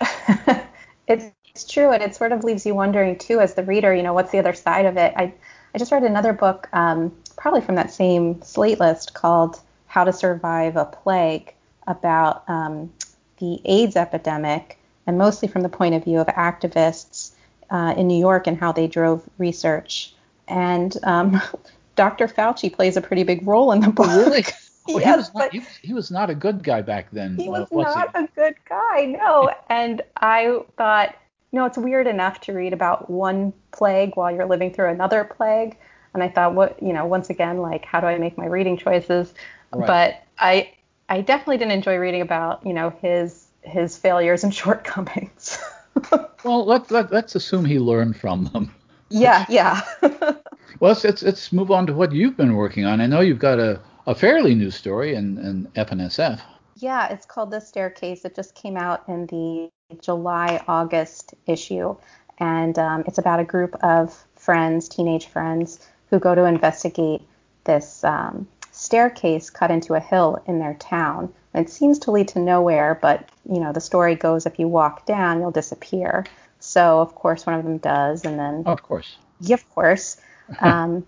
it's 1.09 1.27
it's 1.51 1.65
true, 1.65 1.91
and 1.91 2.03
it 2.03 2.15
sort 2.15 2.31
of 2.33 2.45
leaves 2.45 2.65
you 2.65 2.75
wondering 2.75 3.19
too, 3.19 3.41
as 3.41 3.55
the 3.55 3.65
reader, 3.65 3.93
you 3.93 4.03
know, 4.03 4.15
what's 4.15 4.31
the 4.31 4.39
other 4.39 4.55
side 4.55 4.87
of 4.87 4.97
it? 4.97 5.13
I 5.17 5.35
I 5.75 5.79
just 5.79 5.93
read 5.93 6.03
another 6.03 6.33
book, 6.33 6.69
um, 6.73 7.15
probably 7.37 7.61
from 7.61 7.75
that 7.77 7.93
same 7.93 8.41
slate 8.43 8.81
list, 8.81 9.15
called 9.15 9.61
How 9.87 10.05
to 10.05 10.13
Survive 10.13 10.77
a 10.77 10.85
Plague, 10.85 11.55
about 11.87 12.49
um, 12.49 12.93
the 13.39 13.61
AIDS 13.65 13.97
epidemic, 13.97 14.79
and 15.11 15.19
mostly 15.19 15.49
from 15.49 15.63
the 15.63 15.69
point 15.69 15.93
of 15.93 16.05
view 16.05 16.21
of 16.21 16.29
activists 16.29 17.33
uh, 17.69 17.95
in 17.97 18.07
New 18.07 18.17
York 18.17 18.47
and 18.47 18.57
how 18.57 18.71
they 18.71 18.87
drove 18.87 19.29
research. 19.39 20.15
And 20.47 20.97
um, 21.03 21.43
Dr. 21.97 22.29
Fauci 22.29 22.73
plays 22.73 22.97
a 22.97 23.01
pretty 23.01 23.25
big 23.25 23.45
role 23.45 23.73
in 23.73 23.81
the 23.81 23.91
book. 23.91 24.07
Really? 24.07 24.45
Oh, 24.89 24.99
yes, 24.99 25.05
he, 25.05 25.17
was 25.19 25.35
not, 25.35 25.53
he, 25.53 25.63
he, 25.83 25.93
was 25.93 26.11
not 26.11 26.31
a 26.31 26.35
good 26.35 26.65
guy 26.65 26.81
back 26.81 27.11
then. 27.13 27.37
He 27.37 27.49
was 27.49 27.69
not 27.71 28.17
he? 28.17 28.25
a 28.25 28.29
good 28.35 28.55
guy, 28.67 29.05
no. 29.05 29.51
and 29.69 30.01
I 30.17 30.63
thought, 30.79 31.15
you 31.53 31.59
know, 31.59 31.67
it's 31.67 31.77
weird 31.77 32.07
enough 32.07 32.41
to 32.43 32.55
read 32.55 32.73
about 32.73 33.09
one 33.11 33.53
plague 33.73 34.17
while 34.17 34.35
you're 34.35 34.47
living 34.47 34.73
through 34.73 34.89
another 34.89 35.23
plague. 35.23 35.77
And 36.15 36.23
I 36.23 36.29
thought, 36.29 36.55
what, 36.55 36.83
you 36.83 36.95
know, 36.95 37.05
once 37.05 37.29
again, 37.29 37.59
like, 37.59 37.85
how 37.85 38.01
do 38.01 38.07
I 38.07 38.17
make 38.19 38.39
my 38.39 38.47
reading 38.47 38.79
choices? 38.79 39.33
Right. 39.71 39.87
But 39.87 40.23
I, 40.39 40.73
I 41.11 41.21
definitely 41.21 41.59
didn't 41.59 41.73
enjoy 41.73 41.97
reading 41.97 42.23
about, 42.23 42.67
you 42.67 42.73
know, 42.73 42.91
his 43.03 43.50
his 43.63 43.97
failures 43.97 44.45
and 44.45 44.55
shortcomings. 44.61 45.59
well, 46.45 46.65
let, 46.65 46.91
let, 46.91 47.13
let's 47.13 47.35
assume 47.35 47.65
he 47.65 47.79
learned 47.79 48.17
from 48.17 48.45
them. 48.47 48.75
Yeah, 49.09 49.45
yeah. 49.49 49.81
well, 50.03 50.41
let's, 50.81 51.05
let's, 51.05 51.23
let's 51.23 51.53
move 51.53 51.71
on 51.71 51.87
to 51.87 51.93
what 51.93 52.13
you've 52.13 52.37
been 52.37 52.55
working 52.55 52.85
on. 52.85 53.01
I 53.01 53.07
know 53.07 53.21
you've 53.21 53.39
got 53.41 53.59
a, 53.59 53.81
a 54.07 54.15
fairly 54.15 54.55
new 54.55 54.71
story 54.71 55.15
in, 55.15 55.39
in 55.39 55.69
F&SF. 55.75 56.41
Yeah, 56.77 57.09
it's 57.09 57.27
called 57.27 57.51
The 57.51 57.61
Staircase. 57.61 58.25
It 58.25 58.35
just 58.35 58.55
came 58.55 58.77
out 58.77 59.03
in 59.09 59.27
the 59.27 59.71
July 60.01 60.63
August 60.67 61.35
issue, 61.47 61.97
and 62.39 62.79
um, 62.79 63.05
it's 63.07 63.19
about 63.19 63.41
a 63.41 63.45
group 63.45 63.75
of 63.83 64.25
friends, 64.37 64.89
teenage 64.89 65.27
friends, 65.27 65.87
who 66.09 66.19
go 66.19 66.35
to 66.35 66.45
investigate 66.45 67.23
this 67.65 68.03
um, 68.05 68.49
staircase 68.73 69.51
cut 69.51 69.71
into 69.71 69.95
a 69.95 70.01
hill 70.01 70.43
in 70.47 70.59
their 70.59 70.75
town. 70.75 71.33
And 71.53 71.67
it 71.67 71.71
seems 71.71 71.99
to 72.01 72.11
lead 72.13 72.29
to 72.29 72.39
nowhere, 72.39 72.99
but 73.01 73.29
you 73.51 73.61
know 73.61 73.73
the 73.73 73.81
story 73.81 74.15
goes 74.15 74.47
if 74.47 74.59
you 74.59 74.69
walk 74.69 75.07
down, 75.07 75.41
you'll 75.41 75.51
disappear. 75.51 76.25
So 76.61 77.01
of 77.01 77.15
course 77.15 77.47
one 77.47 77.57
of 77.57 77.65
them 77.65 77.79
does, 77.79 78.25
and 78.25 78.39
then 78.39 78.63
of 78.67 78.83
course, 78.83 79.17
yeah, 79.41 79.55
of 79.55 79.69
course. 79.71 80.17
Um, 80.61 81.07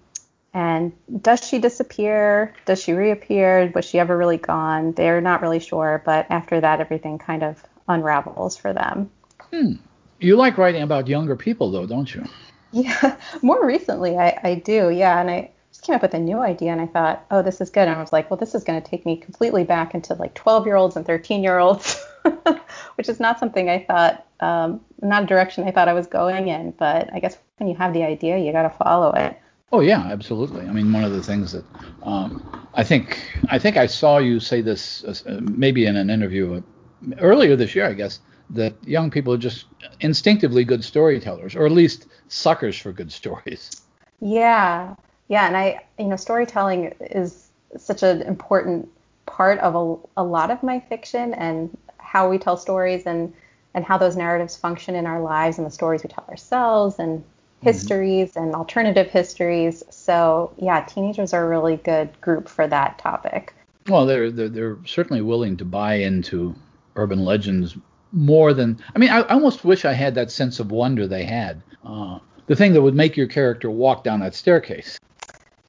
and 0.54 0.92
does 1.20 1.44
she 1.46 1.58
disappear? 1.58 2.54
Does 2.66 2.82
she 2.82 2.92
reappear? 2.92 3.72
Was 3.75 3.87
she 3.87 3.99
ever 3.99 4.16
really 4.16 4.37
gone? 4.37 4.92
They're 4.92 5.20
not 5.20 5.40
really 5.40 5.61
sure, 5.61 6.02
but 6.04 6.26
after 6.30 6.61
that, 6.61 6.80
everything 6.80 7.18
kind 7.18 7.42
of 7.42 7.62
unravels 7.88 8.56
for 8.56 8.72
them. 8.72 9.11
Hmm. 9.50 9.72
You 10.20 10.37
like 10.37 10.58
writing 10.58 10.82
about 10.82 11.08
younger 11.08 11.37
people, 11.37 11.70
though, 11.70 11.87
don't 11.87 12.14
you? 12.14 12.25
Yeah, 12.70 13.16
more 13.42 13.64
recently 13.66 14.16
I, 14.16 14.38
I 14.42 14.54
do, 14.56 14.90
yeah. 14.90 15.20
And 15.20 15.30
I 15.30 15.50
just 15.82 15.86
came 15.88 15.96
up 15.96 16.02
with 16.02 16.14
a 16.14 16.18
new 16.18 16.38
idea 16.38 16.70
and 16.70 16.80
I 16.80 16.86
thought, 16.86 17.26
oh, 17.32 17.42
this 17.42 17.60
is 17.60 17.68
good. 17.68 17.88
And 17.88 17.96
I 17.96 18.00
was 18.00 18.12
like, 18.12 18.30
well, 18.30 18.38
this 18.38 18.54
is 18.54 18.62
going 18.62 18.80
to 18.80 18.88
take 18.88 19.04
me 19.04 19.16
completely 19.16 19.64
back 19.64 19.94
into 19.94 20.14
like 20.14 20.34
12 20.34 20.64
year 20.64 20.76
olds 20.76 20.96
and 20.96 21.04
13 21.04 21.42
year 21.42 21.58
olds. 21.58 22.04
which 22.96 23.08
is 23.08 23.20
not 23.20 23.38
something 23.38 23.68
I 23.68 23.84
thought, 23.84 24.26
um, 24.40 24.80
not 25.00 25.24
a 25.24 25.26
direction 25.26 25.66
I 25.66 25.72
thought 25.72 25.88
I 25.88 25.92
was 25.92 26.06
going 26.06 26.48
in. 26.48 26.72
But 26.72 27.12
I 27.12 27.18
guess 27.18 27.36
when 27.56 27.68
you 27.68 27.74
have 27.76 27.92
the 27.92 28.04
idea, 28.04 28.38
you 28.38 28.52
got 28.52 28.62
to 28.62 28.70
follow 28.70 29.12
it. 29.12 29.38
Oh 29.72 29.80
yeah, 29.80 30.00
absolutely. 30.00 30.66
I 30.66 30.72
mean, 30.72 30.92
one 30.92 31.02
of 31.04 31.12
the 31.12 31.22
things 31.22 31.52
that 31.52 31.64
um, 32.02 32.68
I 32.74 32.84
think 32.84 33.18
I 33.48 33.58
think 33.58 33.76
I 33.76 33.86
saw 33.86 34.18
you 34.18 34.38
say 34.38 34.60
this 34.60 35.02
uh, 35.04 35.40
maybe 35.40 35.86
in 35.86 35.96
an 35.96 36.10
interview 36.10 36.56
uh, 36.56 37.16
earlier 37.18 37.56
this 37.56 37.74
year, 37.74 37.86
I 37.86 37.94
guess, 37.94 38.20
that 38.50 38.74
young 38.86 39.10
people 39.10 39.32
are 39.32 39.38
just 39.38 39.64
instinctively 40.00 40.64
good 40.64 40.84
storytellers, 40.84 41.56
or 41.56 41.64
at 41.64 41.72
least 41.72 42.06
suckers 42.28 42.78
for 42.78 42.92
good 42.92 43.10
stories. 43.10 43.80
Yeah, 44.20 44.94
yeah, 45.32 45.46
and 45.46 45.56
I, 45.56 45.82
you 45.98 46.08
know, 46.08 46.16
storytelling 46.16 46.92
is 47.00 47.48
such 47.78 48.02
an 48.02 48.20
important 48.20 48.86
part 49.24 49.58
of 49.60 49.74
a, 49.74 50.20
a 50.20 50.22
lot 50.22 50.50
of 50.50 50.62
my 50.62 50.78
fiction 50.78 51.32
and 51.32 51.74
how 51.96 52.28
we 52.28 52.36
tell 52.36 52.58
stories 52.58 53.06
and 53.06 53.32
and 53.72 53.82
how 53.82 53.96
those 53.96 54.14
narratives 54.14 54.54
function 54.54 54.94
in 54.94 55.06
our 55.06 55.22
lives 55.22 55.56
and 55.56 55.66
the 55.66 55.70
stories 55.70 56.02
we 56.02 56.10
tell 56.10 56.26
ourselves 56.28 56.98
and 56.98 57.20
mm-hmm. 57.20 57.66
histories 57.66 58.32
mm-hmm. 58.32 58.42
and 58.42 58.54
alternative 58.54 59.06
histories. 59.06 59.82
So 59.88 60.52
yeah, 60.58 60.84
teenagers 60.84 61.32
are 61.32 61.46
a 61.46 61.48
really 61.48 61.76
good 61.78 62.10
group 62.20 62.46
for 62.46 62.66
that 62.66 62.98
topic. 62.98 63.54
Well, 63.88 64.04
they're 64.04 64.30
they're, 64.30 64.50
they're 64.50 64.78
certainly 64.84 65.22
willing 65.22 65.56
to 65.56 65.64
buy 65.64 65.94
into 65.94 66.54
urban 66.94 67.24
legends 67.24 67.74
more 68.12 68.52
than 68.52 68.78
I 68.94 68.98
mean. 68.98 69.08
I, 69.08 69.20
I 69.20 69.32
almost 69.32 69.64
wish 69.64 69.86
I 69.86 69.94
had 69.94 70.14
that 70.16 70.30
sense 70.30 70.60
of 70.60 70.70
wonder 70.70 71.08
they 71.08 71.24
had. 71.24 71.62
Uh, 71.82 72.18
the 72.48 72.56
thing 72.56 72.74
that 72.74 72.82
would 72.82 72.94
make 72.94 73.16
your 73.16 73.28
character 73.28 73.70
walk 73.70 74.04
down 74.04 74.20
that 74.20 74.34
staircase. 74.34 74.98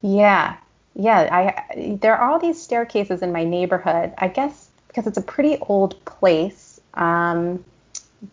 Yeah, 0.03 0.57
yeah. 0.95 1.29
I 1.31 1.95
there 1.99 2.15
are 2.15 2.29
all 2.29 2.37
these 2.37 2.61
staircases 2.61 3.21
in 3.21 3.31
my 3.31 3.45
neighborhood. 3.45 4.13
I 4.17 4.27
guess 4.27 4.69
because 4.87 5.07
it's 5.07 5.17
a 5.17 5.21
pretty 5.21 5.57
old 5.61 6.03
place, 6.05 6.79
um, 6.93 7.63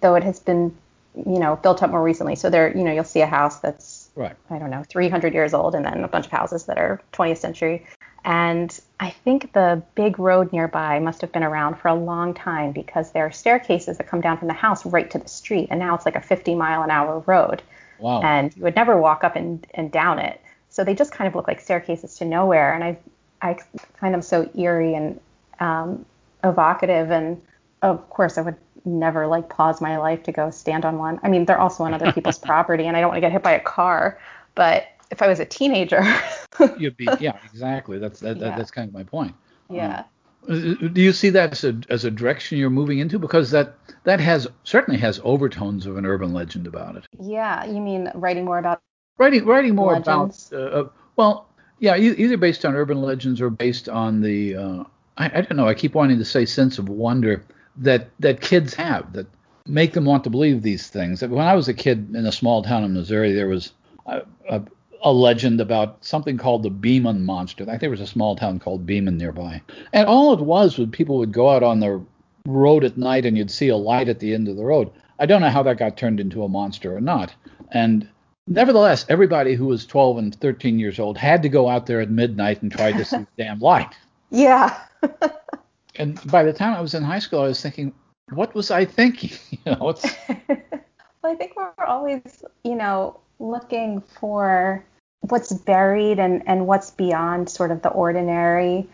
though 0.03 0.17
it 0.17 0.25
has 0.25 0.41
been, 0.41 0.77
you 1.15 1.39
know, 1.39 1.57
built 1.57 1.83
up 1.83 1.91
more 1.91 2.03
recently. 2.03 2.35
So 2.35 2.51
there, 2.51 2.77
you 2.77 2.83
know, 2.83 2.93
you'll 2.93 3.05
see 3.05 3.23
a 3.23 3.27
house 3.27 3.61
that's 3.61 4.11
right. 4.17 4.37
I 4.51 4.59
don't 4.59 4.71
know, 4.71 4.83
300 4.89 5.33
years 5.33 5.55
old, 5.55 5.75
and 5.75 5.85
then 5.85 6.05
a 6.05 6.09
bunch 6.09 6.27
of 6.27 6.33
houses 6.33 6.65
that 6.65 6.77
are 6.77 7.01
20th 7.13 7.39
century. 7.39 7.87
And 8.25 8.79
I 8.99 9.11
think 9.11 9.53
the 9.53 9.83
big 9.95 10.19
road 10.19 10.53
nearby 10.53 10.99
must 10.99 11.21
have 11.23 11.33
been 11.33 11.45
around 11.45 11.77
for 11.77 11.89
a 11.89 11.95
long 11.95 12.35
time 12.35 12.73
because 12.73 13.13
there 13.13 13.25
are 13.25 13.33
staircases 13.33 13.97
that 13.97 14.09
come 14.09 14.21
down 14.21 14.37
from 14.37 14.49
the 14.49 14.55
house 14.55 14.85
right 14.85 15.11
to 15.13 15.19
the 15.19 15.29
street. 15.29 15.69
And 15.71 15.79
now 15.79 15.95
it's 15.95 16.05
like 16.05 16.17
a 16.17 16.21
50 16.21 16.55
mile 16.57 16.83
an 16.83 16.91
hour 16.91 17.21
road. 17.21 17.63
Wow. 17.99 18.21
And 18.23 18.55
you 18.57 18.63
would 18.65 18.77
never 18.77 19.01
walk 19.01 19.25
up 19.25 19.37
and, 19.37 19.67
and 19.73 19.91
down 19.91 20.19
it. 20.19 20.41
So 20.71 20.85
they 20.85 20.95
just 20.95 21.13
kind 21.13 21.29
of 21.29 21.35
look 21.35 21.49
like 21.49 21.61
staircases 21.61 22.15
to 22.17 22.25
nowhere. 22.25 22.73
And 22.73 22.85
I, 22.85 22.99
I 23.43 23.59
find 24.01 24.15
them 24.15 24.23
so 24.23 24.49
eerie 24.55 24.95
and 24.95 25.21
um, 25.59 26.07
evocative. 26.43 27.11
And 27.11 27.41
of 27.83 28.09
course, 28.09 28.39
I 28.39 28.43
would 28.43 28.57
never 28.85 29.27
like 29.27 29.49
pause 29.49 29.81
my 29.81 29.99
life 29.99 30.23
to 30.25 30.33
go 30.33 30.51
stand 30.51 30.85
on 30.85 30.99
one. 30.99 31.21
I 31.23 31.29
mean, 31.29 31.45
they're 31.45 31.61
also 31.61 31.85
on 31.85 31.93
other 31.93 32.13
people's 32.15 32.39
property 32.39 32.87
and 32.87 32.97
I 32.97 33.01
don't 33.01 33.09
want 33.09 33.17
to 33.17 33.21
get 33.21 33.33
hit 33.33 33.43
by 33.43 33.53
a 33.53 33.61
car. 33.61 34.19
But 34.55 34.87
if 35.11 35.23
I 35.23 35.27
was 35.27 35.41
a 35.41 35.45
teenager, 35.45 36.03
you'd 36.79 36.97
be 36.97 37.09
yeah 37.19 37.37
exactly. 37.45 37.99
That's 37.99 38.21
that, 38.21 38.39
yeah. 38.39 38.57
that's 38.57 38.71
kind 38.71 38.89
of 38.89 38.95
my 38.95 39.05
point. 39.05 39.35
Yeah. 39.69 40.05
Um, 40.49 40.91
do 40.93 41.01
you 41.01 41.13
see 41.13 41.31
that 41.31 41.53
as 41.53 41.65
a 41.65 41.79
as 41.89 42.05
a 42.05 42.11
direction 42.11 42.59
you're 42.59 42.71
moving 42.71 42.99
into 42.99 43.19
because 43.19 43.51
that 43.51 43.75
that 44.05 44.21
has 44.21 44.47
certainly 44.65 44.99
has 45.01 45.21
overtones 45.23 45.87
of 45.87 45.97
an 45.97 46.07
urban 46.07 46.33
legend 46.33 46.67
about 46.67 46.97
it. 46.97 47.07
Yeah, 47.21 47.65
you 47.65 47.81
mean 47.81 48.11
writing 48.15 48.45
more 48.45 48.59
about 48.59 48.81
writing 49.21 49.45
writing 49.45 49.75
more 49.75 49.93
legends. 49.93 50.49
about 50.53 50.75
uh, 50.75 50.85
well 51.17 51.47
yeah 51.79 51.97
either 51.97 52.37
based 52.37 52.65
on 52.65 52.75
urban 52.75 53.01
legends 53.01 53.41
or 53.41 53.51
based 53.51 53.89
on 53.89 54.21
the 54.21 54.57
uh, 54.57 54.85
I, 55.19 55.27
I 55.27 55.41
don't 55.43 55.57
know 55.57 55.69
I 55.69 55.75
keep 55.75 55.95
wanting 55.95 56.19
to 56.19 56.25
say 56.25 56.45
sense 56.45 56.79
of 56.79 56.89
wonder 56.89 57.45
that 57.77 58.09
that 58.19 58.41
kids 58.41 58.75
have 58.75 59.13
that 59.13 59.27
make 59.67 59.93
them 59.93 60.05
want 60.05 60.25
to 60.25 60.31
believe 60.31 60.63
these 60.63 60.89
things. 60.89 61.23
When 61.23 61.47
I 61.47 61.55
was 61.55 61.69
a 61.69 61.75
kid 61.75 62.15
in 62.15 62.27
a 62.27 62.33
small 62.33 62.63
town 62.63 62.85
in 62.85 62.95
Missouri, 62.95 63.33
there 63.33 63.49
was 63.49 63.73
a, 64.07 64.23
a, 64.49 64.63
a 65.03 65.13
legend 65.13 65.61
about 65.61 66.05
something 66.05 66.37
called 66.37 66.63
the 66.63 66.71
Beeman 66.71 67.25
monster. 67.25 67.65
I 67.65 67.67
think 67.67 67.81
there 67.81 67.91
was 67.91 68.01
a 68.01 68.07
small 68.07 68.37
town 68.37 68.59
called 68.59 68.87
Beeman 68.87 69.17
nearby. 69.17 69.63
And 69.93 70.07
all 70.07 70.33
it 70.33 70.41
was 70.41 70.79
was 70.79 70.89
people 70.91 71.19
would 71.19 71.33
go 71.33 71.51
out 71.51 71.63
on 71.63 71.81
the 71.81 72.03
road 72.47 72.85
at 72.85 72.97
night 72.97 73.27
and 73.27 73.37
you'd 73.37 73.51
see 73.51 73.69
a 73.69 73.77
light 73.77 74.09
at 74.09 74.19
the 74.19 74.35
end 74.35 74.49
of 74.49 74.57
the 74.57 74.65
road. 74.65 74.91
I 75.19 75.27
don't 75.27 75.43
know 75.43 75.51
how 75.51 75.63
that 75.63 75.79
got 75.79 75.97
turned 75.97 76.21
into 76.21 76.43
a 76.43 76.49
monster 76.49 76.95
or 76.97 77.01
not. 77.01 77.33
And 77.73 78.09
nevertheless, 78.47 79.07
everybody 79.09 79.55
who 79.55 79.67
was 79.67 79.87
12 79.87 80.19
and 80.19 80.35
13 80.35 80.79
years 80.79 80.99
old 80.99 81.17
had 81.17 81.43
to 81.43 81.49
go 81.49 81.69
out 81.69 81.87
there 81.87 82.01
at 82.01 82.11
midnight 82.11 82.63
and 82.63 82.71
try 82.71 82.93
to 82.93 83.05
see 83.05 83.19
the 83.19 83.27
damn 83.39 83.61
light. 83.61 83.95
Yeah. 84.31 84.79
and 85.97 86.21
by 86.31 86.43
the 86.43 86.53
time 86.53 86.75
I 86.75 86.81
was 86.81 86.95
in 86.95 87.03
high 87.03 87.19
school, 87.19 87.41
I 87.41 87.49
was 87.49 87.63
thinking, 87.63 87.93
what 88.33 88.55
was 88.55 88.71
I 88.71 88.85
thinking? 88.85 89.37
You 89.65 89.77
know, 89.77 89.91
it's. 89.91 90.07
well, 90.29 91.33
I 91.33 91.35
think 91.35 91.55
we're 91.55 91.85
always, 91.87 92.45
you 92.65 92.75
know, 92.75 93.21
looking 93.39 94.01
for 94.01 94.83
what's 95.21 95.53
buried 95.53 96.19
and, 96.19 96.43
and 96.47 96.67
what's 96.67 96.91
beyond 96.91 97.51
sort 97.51 97.71
of 97.71 97.83
the 97.83 97.91
ordinary. 97.91 98.89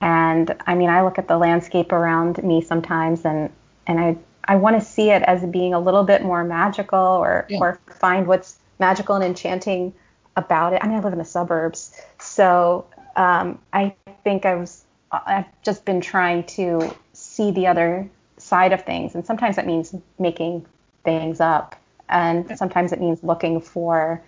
And 0.00 0.56
I 0.66 0.74
mean, 0.74 0.90
I 0.90 1.02
look 1.02 1.18
at 1.18 1.28
the 1.28 1.38
landscape 1.38 1.92
around 1.92 2.42
me 2.42 2.62
sometimes 2.62 3.24
and, 3.24 3.50
and 3.86 4.00
I, 4.00 4.16
I 4.44 4.56
want 4.56 4.78
to 4.80 4.84
see 4.84 5.10
it 5.10 5.22
as 5.22 5.44
being 5.44 5.72
a 5.72 5.78
little 5.78 6.02
bit 6.02 6.22
more 6.22 6.42
magical 6.42 6.98
or, 6.98 7.46
yeah. 7.48 7.58
or 7.60 7.78
find 7.86 8.26
what's 8.26 8.58
magical 8.78 9.14
and 9.14 9.24
enchanting 9.24 9.92
about 10.36 10.72
it. 10.72 10.80
I 10.82 10.86
mean, 10.86 10.96
I 10.96 11.00
live 11.00 11.12
in 11.12 11.18
the 11.18 11.24
suburbs. 11.24 12.00
So 12.20 12.86
um, 13.16 13.58
I 13.72 13.94
think 14.24 14.46
I 14.46 14.54
was, 14.54 14.84
I've 15.10 15.46
just 15.62 15.84
been 15.84 16.00
trying 16.00 16.44
to 16.44 16.94
see 17.12 17.50
the 17.50 17.66
other 17.66 18.08
side 18.36 18.72
of 18.72 18.84
things. 18.84 19.14
And 19.14 19.26
sometimes 19.26 19.56
that 19.56 19.66
means 19.66 19.94
making 20.18 20.64
things 21.04 21.40
up. 21.40 21.76
And 22.08 22.56
sometimes 22.56 22.92
it 22.92 23.00
means 23.00 23.22
looking 23.22 23.60
for 23.60 24.22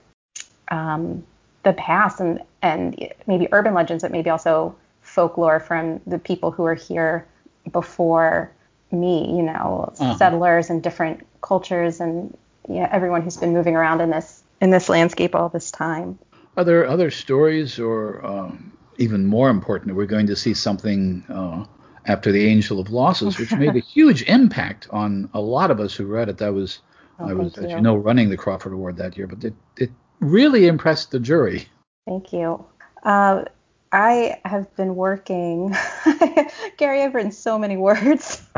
um, 0.68 1.24
the 1.62 1.72
past 1.74 2.20
and 2.20 2.42
and 2.62 3.12
maybe 3.26 3.48
urban 3.52 3.74
legends, 3.74 4.02
but 4.02 4.12
maybe 4.12 4.28
also 4.30 4.74
folklore 5.00 5.60
from 5.60 6.00
the 6.06 6.18
people 6.18 6.50
who 6.50 6.64
are 6.64 6.74
here 6.74 7.26
before 7.72 8.50
me. 8.90 9.34
You 9.34 9.42
know, 9.42 9.92
uh-huh. 9.98 10.16
settlers 10.16 10.70
and 10.70 10.82
different 10.82 11.26
cultures 11.40 12.00
and 12.00 12.36
you 12.68 12.76
know, 12.76 12.88
everyone 12.90 13.22
who's 13.22 13.36
been 13.36 13.52
moving 13.52 13.76
around 13.76 14.00
in 14.00 14.10
this 14.10 14.39
in 14.60 14.70
this 14.70 14.88
landscape 14.88 15.34
all 15.34 15.48
this 15.48 15.70
time. 15.70 16.18
Are 16.56 16.64
there 16.64 16.86
other 16.86 17.10
stories, 17.10 17.78
or 17.78 18.24
um, 18.24 18.76
even 18.98 19.26
more 19.26 19.50
important, 19.50 19.96
we're 19.96 20.06
going 20.06 20.26
to 20.26 20.36
see 20.36 20.54
something 20.54 21.24
uh, 21.28 21.64
after 22.06 22.32
the 22.32 22.46
Angel 22.46 22.80
of 22.80 22.90
Losses, 22.90 23.38
which 23.38 23.52
made 23.52 23.76
a 23.76 23.80
huge 23.94 24.22
impact 24.22 24.88
on 24.90 25.30
a 25.32 25.40
lot 25.40 25.70
of 25.70 25.80
us 25.80 25.94
who 25.94 26.06
read 26.06 26.28
it. 26.28 26.38
That 26.38 26.52
was 26.52 26.80
oh, 27.18 27.28
I 27.28 27.32
was, 27.32 27.56
as 27.56 27.70
you 27.70 27.80
know, 27.80 27.96
running 27.96 28.28
the 28.30 28.36
Crawford 28.36 28.72
Award 28.72 28.96
that 28.96 29.16
year, 29.16 29.26
but 29.26 29.44
it, 29.44 29.54
it 29.76 29.90
really 30.20 30.66
impressed 30.66 31.10
the 31.10 31.20
jury. 31.20 31.66
Thank 32.06 32.32
you. 32.32 32.64
Uh, 33.02 33.44
I 33.92 34.40
have 34.44 34.74
been 34.76 34.94
working. 34.94 35.74
Gary, 36.76 37.02
I've 37.02 37.14
written 37.14 37.32
so 37.32 37.58
many 37.58 37.76
words. 37.76 38.42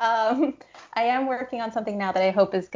um, 0.00 0.56
I 0.94 1.02
am 1.02 1.26
working 1.26 1.60
on 1.60 1.72
something 1.72 1.98
now 1.98 2.12
that 2.12 2.22
I 2.22 2.30
hope 2.30 2.54
is 2.54 2.68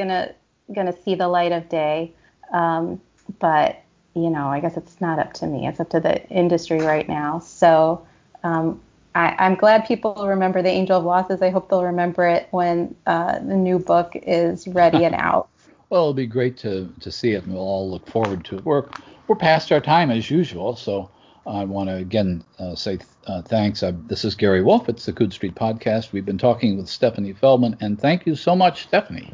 gonna 0.73 0.91
gonna 0.91 1.03
see 1.03 1.15
the 1.15 1.27
light 1.27 1.51
of 1.51 1.69
day. 1.69 2.13
Um, 2.51 3.01
but 3.39 3.81
you 4.15 4.29
know, 4.29 4.47
I 4.47 4.59
guess 4.59 4.75
it's 4.75 4.99
not 4.99 5.19
up 5.19 5.33
to 5.33 5.47
me. 5.47 5.67
It's 5.67 5.79
up 5.79 5.89
to 5.91 5.99
the 5.99 6.27
industry 6.29 6.79
right 6.81 7.07
now. 7.07 7.39
So 7.39 8.05
um, 8.43 8.81
I, 9.15 9.35
am 9.45 9.55
glad 9.55 9.85
people 9.85 10.27
remember 10.27 10.61
the 10.61 10.69
Angel 10.69 10.97
of 10.97 11.05
Losses. 11.05 11.41
I 11.41 11.49
hope 11.49 11.69
they'll 11.69 11.83
remember 11.83 12.27
it 12.27 12.47
when 12.51 12.95
uh, 13.05 13.39
the 13.39 13.55
new 13.55 13.79
book 13.79 14.13
is 14.15 14.67
ready 14.67 15.03
and 15.05 15.15
out. 15.15 15.49
Well, 15.89 16.03
it'll 16.03 16.13
be 16.13 16.27
great 16.27 16.55
to, 16.57 16.87
to 16.99 17.11
see 17.11 17.31
it, 17.31 17.45
and 17.45 17.53
we'll 17.55 17.63
all 17.63 17.89
look 17.89 18.07
forward 18.07 18.45
to 18.45 18.57
it. 18.57 18.63
We're 18.63 18.85
we're 19.27 19.35
past 19.35 19.71
our 19.71 19.79
time 19.79 20.11
as 20.11 20.29
usual, 20.29 20.75
so 20.75 21.09
I 21.47 21.63
want 21.63 21.89
to 21.89 21.95
again 21.95 22.43
uh, 22.59 22.75
say 22.75 22.99
uh, 23.25 23.41
thanks. 23.41 23.81
Uh, 23.81 23.93
this 24.05 24.23
is 24.23 24.35
Gary 24.35 24.61
Wolfe. 24.61 24.87
It's 24.87 25.07
the 25.07 25.13
Coode 25.13 25.33
Street 25.33 25.55
Podcast. 25.55 26.11
We've 26.11 26.27
been 26.27 26.37
talking 26.37 26.77
with 26.77 26.87
Stephanie 26.87 27.33
Feldman, 27.33 27.75
and 27.79 27.99
thank 27.99 28.27
you 28.27 28.35
so 28.35 28.55
much, 28.55 28.83
Stephanie. 28.83 29.33